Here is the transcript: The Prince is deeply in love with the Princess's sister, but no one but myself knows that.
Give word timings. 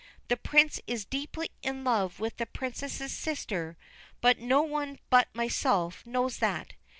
The 0.29 0.35
Prince 0.37 0.81
is 0.87 1.05
deeply 1.05 1.51
in 1.61 1.83
love 1.83 2.19
with 2.19 2.37
the 2.37 2.47
Princess's 2.47 3.11
sister, 3.11 3.77
but 4.19 4.39
no 4.39 4.63
one 4.63 4.97
but 5.11 5.27
myself 5.35 6.03
knows 6.07 6.37
that. 6.39 6.73